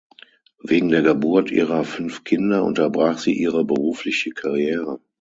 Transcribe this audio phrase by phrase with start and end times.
[0.63, 4.99] Wegen der Geburt ihrer fünf Kinder unterbrach sie ihre berufliche Karriere.